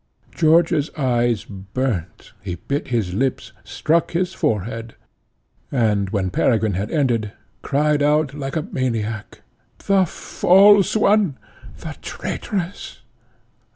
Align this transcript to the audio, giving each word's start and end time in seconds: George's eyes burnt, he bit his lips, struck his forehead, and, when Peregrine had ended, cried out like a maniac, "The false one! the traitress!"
George's 0.33 0.89
eyes 0.97 1.43
burnt, 1.45 2.33
he 2.41 2.55
bit 2.55 2.87
his 2.87 3.13
lips, 3.13 3.51
struck 3.63 4.13
his 4.13 4.33
forehead, 4.33 4.95
and, 5.71 6.09
when 6.09 6.31
Peregrine 6.31 6.73
had 6.73 6.89
ended, 6.89 7.33
cried 7.61 8.01
out 8.01 8.33
like 8.33 8.55
a 8.55 8.63
maniac, 8.63 9.43
"The 9.85 10.05
false 10.07 10.95
one! 10.95 11.37
the 11.77 11.95
traitress!" 12.01 13.01